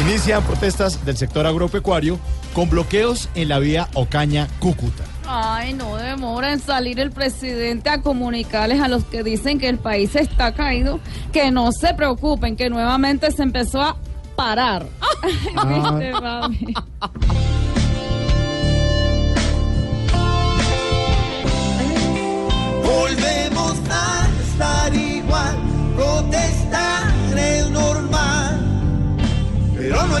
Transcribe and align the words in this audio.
Inician 0.00 0.42
protestas 0.42 1.04
del 1.04 1.16
sector 1.16 1.46
agropecuario 1.46 2.18
con 2.52 2.68
bloqueos 2.68 3.28
en 3.34 3.48
la 3.48 3.58
vía 3.58 3.88
Ocaña-Cúcuta. 3.94 5.04
Ay, 5.26 5.72
no 5.72 5.96
demora 5.96 6.52
en 6.52 6.60
salir 6.60 7.00
el 7.00 7.10
presidente 7.10 7.88
a 7.88 8.02
comunicarles 8.02 8.80
a 8.80 8.88
los 8.88 9.04
que 9.04 9.22
dicen 9.22 9.58
que 9.58 9.68
el 9.68 9.78
país 9.78 10.14
está 10.16 10.52
caído, 10.52 11.00
que 11.32 11.50
no 11.50 11.72
se 11.72 11.94
preocupen, 11.94 12.56
que 12.56 12.68
nuevamente 12.68 13.30
se 13.30 13.42
empezó 13.42 13.80
a 13.80 13.96
parar. 14.36 14.86
Ay, 15.56 15.80
viste, 15.80 16.12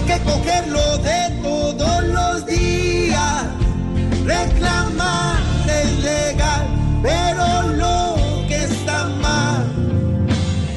que 0.06 0.18
cogerlo 0.20 0.98
de 0.98 1.30
todos 1.42 2.04
los 2.04 2.46
días. 2.46 3.44
Reclamar 4.24 5.36
es 5.68 5.98
legal, 6.02 6.66
pero 7.02 7.62
lo 7.82 8.46
que 8.48 8.64
está 8.64 9.08
mal 9.20 9.66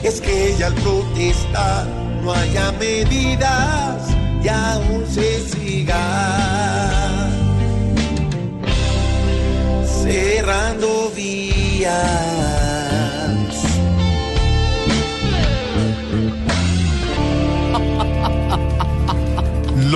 es 0.03 0.21
que 0.21 0.55
ya 0.57 0.67
al 0.67 0.73
protestar 0.75 1.85
no 2.23 2.33
haya 2.33 2.71
medidas 2.73 4.15
y 4.43 4.47
aún 4.47 5.05
se 5.09 5.41
siga 5.49 6.05
cerrando 10.03 11.11
vías. 11.15 11.97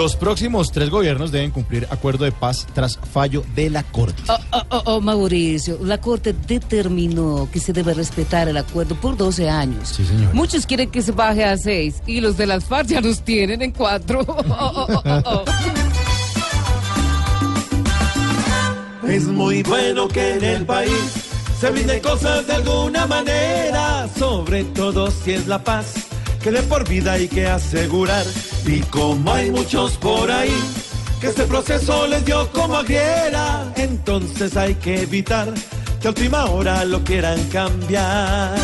Los 0.02 0.16
próximos 0.16 0.72
tres 0.72 0.90
gobiernos 0.90 1.32
deben 1.32 1.52
cumplir 1.52 1.86
acuerdo 1.92 2.26
de 2.26 2.32
paz 2.32 2.66
tras 2.74 2.98
fallo 2.98 3.44
de 3.54 3.70
la 3.70 3.84
Corte. 3.84 4.24
Oh, 4.30 4.36
oh, 4.52 4.62
oh, 4.70 4.82
oh, 4.86 5.00
Mauricio, 5.00 5.78
la 5.84 6.02
Corte 6.02 6.34
determinó 6.34 7.48
que 7.54 7.60
se 7.60 7.72
debe 7.72 7.94
respetar 7.94 8.48
el 8.48 8.58
acuerdo 8.58 8.96
por 8.96 9.16
12 9.16 9.48
años. 9.48 9.90
Sí, 9.90 10.04
señora. 10.04 10.34
Muchos 10.34 10.66
quieren 10.66 10.90
que 10.90 11.04
se 11.04 11.12
baje 11.12 11.44
a 11.44 11.56
6 11.56 12.02
y 12.08 12.20
los 12.20 12.36
de 12.36 12.48
las 12.48 12.66
FARC 12.66 12.88
ya 12.88 13.00
los 13.00 13.22
tienen 13.22 13.62
en 13.62 13.74
4. 13.74 14.26
Es 19.08 19.28
muy 19.28 19.62
bueno 19.62 20.08
que 20.08 20.34
en 20.34 20.44
el 20.44 20.66
país 20.66 21.14
se 21.60 21.70
brinden 21.70 22.02
cosas 22.02 22.48
de 22.48 22.54
alguna 22.54 23.06
manera, 23.06 24.10
sobre 24.18 24.64
todo 24.64 25.12
si 25.12 25.34
es 25.34 25.46
la 25.46 25.64
paz, 25.64 25.94
que 26.44 26.52
de 26.52 26.64
por 26.64 26.88
vida 26.88 27.14
hay 27.14 27.28
que 27.28 27.46
asegurar. 27.46 28.26
Y 28.66 28.80
como 28.82 29.32
hay 29.32 29.52
muchos 29.52 29.98
por 29.98 30.32
ahí, 30.32 30.54
que 31.20 31.28
este 31.28 31.44
proceso 31.44 32.08
les 32.08 32.26
dio 32.26 32.52
como 32.52 32.78
agriera, 32.78 33.72
entonces 33.76 34.58
hay 34.58 34.76
que 34.76 35.02
evitar 35.02 35.54
que 36.02 36.08
a 36.08 36.12
última 36.12 36.46
hora 36.46 36.84
lo 36.86 37.04
quieran 37.04 37.40
cambiar. 37.50 38.56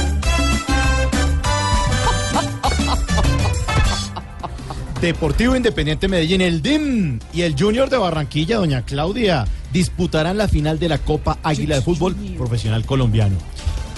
Deportivo 5.02 5.56
Independiente 5.56 6.08
Medellín, 6.08 6.42
el 6.42 6.64
DIM 6.64 7.20
y 7.32 7.44
el 7.44 7.56
Junior 7.58 7.88
de 7.90 7.98
Barranquilla, 7.98 8.58
doña 8.58 8.82
Claudia, 8.82 9.46
disputarán 9.72 10.38
la 10.38 10.48
final 10.48 10.80
de 10.80 10.90
la 10.90 10.98
Copa 10.98 11.38
Águila 11.44 11.76
de 11.76 11.82
Fútbol 11.84 12.16
Profesional 12.36 12.84
Colombiano. 12.84 13.38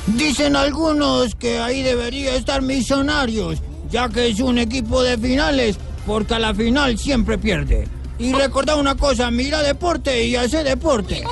Dicen 0.07 0.55
algunos 0.55 1.35
que 1.35 1.59
ahí 1.59 1.83
debería 1.83 2.35
estar 2.35 2.61
Millonarios, 2.61 3.59
ya 3.89 4.09
que 4.09 4.27
es 4.29 4.39
un 4.39 4.57
equipo 4.57 5.03
de 5.03 5.17
finales, 5.17 5.77
porque 6.05 6.33
a 6.35 6.39
la 6.39 6.53
final 6.53 6.97
siempre 6.97 7.37
pierde. 7.37 7.87
Y 8.17 8.33
recordad 8.33 8.79
una 8.79 8.95
cosa, 8.95 9.31
mira 9.31 9.61
deporte 9.61 10.25
y 10.25 10.35
hace 10.35 10.63
deporte. 10.63 11.23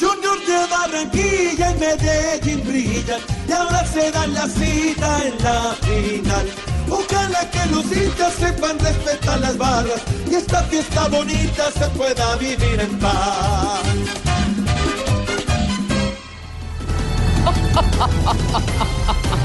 Junior 0.00 0.46
de 0.46 0.66
Barranquilla 0.70 1.70
y 1.70 1.78
Medellín 1.78 2.66
brillan 2.66 3.20
y 3.46 3.52
ahora 3.52 3.86
se 3.86 4.10
dan 4.10 4.32
la 4.32 4.48
cita 4.48 5.26
en 5.26 5.44
la 5.44 5.76
final. 5.82 6.67
Ojalá 6.90 7.50
que 7.50 7.66
los 7.70 7.84
hinchas 7.86 8.34
sepan 8.34 8.78
respetar 8.78 9.40
las 9.40 9.56
barras 9.58 10.00
y 10.30 10.34
esta 10.34 10.62
fiesta 10.64 11.08
bonita 11.08 11.70
se 11.72 11.86
pueda 11.90 12.36
vivir 12.36 12.80
en 12.80 12.98
paz. 12.98 13.82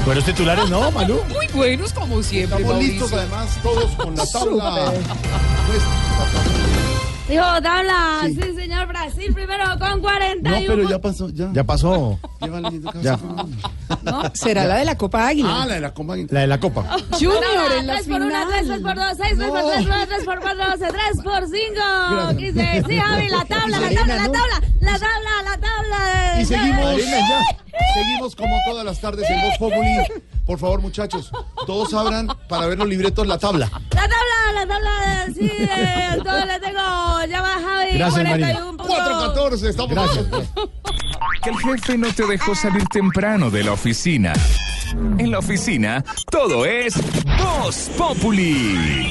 Buenos 0.04 0.24
titulares, 0.24 0.68
¿no, 0.68 0.90
Malú? 0.90 1.20
Muy 1.28 1.46
buenos 1.48 1.92
como 1.92 2.22
siempre, 2.22 2.58
Estamos 2.58 2.72
Mauricio. 2.76 2.92
listos 3.02 3.12
además 3.18 3.48
todos 3.62 3.90
con 3.96 4.14
la 4.16 4.26
tabla. 4.26 4.92
Dijo, 7.28 7.42
tabla, 7.62 8.20
sí. 8.26 8.34
señor, 8.54 8.86
Brasil 8.86 9.32
primero 9.32 9.64
con 9.78 9.90
No, 9.92 10.02
41. 10.02 10.64
pero 10.66 10.88
ya 10.88 10.98
pasó, 11.00 11.30
ya. 11.30 11.50
Ya 11.54 11.64
pasó. 11.64 12.18
Ya. 13.00 13.14
año. 13.14 14.30
Será 14.34 14.66
la 14.66 14.76
de 14.76 14.84
la 14.84 14.98
Copa 14.98 15.28
Águila. 15.28 15.62
Ah, 15.62 15.66
la 15.66 15.74
de 15.76 15.80
la 15.80 15.94
Copa. 15.94 16.16
La 16.28 16.40
de 16.40 16.46
la 16.46 16.60
Copa. 16.60 16.82
Junior 17.12 17.40
Tabla, 17.40 17.78
en 17.78 17.86
la 17.86 17.94
3 17.94 18.08
por 18.08 18.20
1, 18.20 18.48
3, 18.48 18.66
3 18.66 18.80
por 18.82 18.94
2, 18.94 19.06
6, 19.16 19.34
3 19.38 19.50
por 19.50 19.70
3, 19.72 19.86
9, 19.86 20.06
3 20.06 20.24
por 20.24 20.40
4, 20.40 20.64
12, 20.70 20.78
3 20.78 21.24
por 21.24 21.46
5. 21.46 22.36
15. 22.36 22.84
Sí, 22.88 22.98
Javi, 22.98 23.28
la 23.28 23.44
tabla, 23.46 23.80
la 23.80 23.88
tabla, 23.88 24.16
la 24.16 24.24
tabla, 24.24 24.62
la 24.80 24.98
tabla, 24.98 25.42
la 25.44 25.58
tabla. 25.58 26.40
Y 26.40 26.44
seguimos, 26.44 26.96
ya. 26.98 27.40
seguimos 27.94 28.36
como 28.36 28.54
todas 28.66 28.84
las 28.84 29.00
tardes 29.00 29.30
en 29.30 29.40
Voz 29.40 29.58
Populi. 29.58 29.96
Por 30.46 30.58
favor, 30.58 30.82
muchachos, 30.82 31.32
todos 31.66 31.94
abran 31.94 32.28
para 32.50 32.66
ver 32.66 32.76
los 32.76 32.86
libretos 32.86 33.26
la 33.26 33.38
tabla. 33.38 33.70
La 33.94 34.02
tabla, 34.02 34.52
la 34.54 34.66
tabla, 34.66 35.26
sí, 35.34 35.50
eh, 35.50 36.18
todo 36.22 36.44
le 36.44 36.60
tengo. 36.60 36.73
Gracias, 37.94 38.26
41 38.26 38.76
puntos. 38.76 38.86
4-14, 38.88 39.68
estamos. 39.68 39.90
Gracias. 39.90 40.26
Que 41.42 41.50
el 41.50 41.58
jefe 41.58 41.98
no 41.98 42.12
te 42.12 42.26
dejó 42.26 42.54
salir 42.54 42.84
temprano 42.86 43.50
de 43.50 43.64
la 43.64 43.72
oficina. 43.72 44.32
En 45.18 45.30
la 45.30 45.38
oficina, 45.38 46.04
todo 46.30 46.64
es 46.64 46.94
Voz 47.38 47.90
Populi. 47.96 49.10